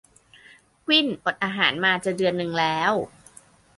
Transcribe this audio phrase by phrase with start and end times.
[0.85, 2.93] กวิ้นอดอาหารมาจะเดือนนึงแล้ว